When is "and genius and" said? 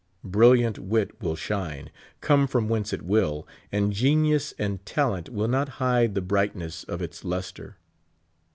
3.71-4.83